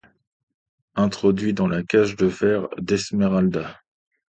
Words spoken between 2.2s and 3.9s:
fer d’Esmeralda.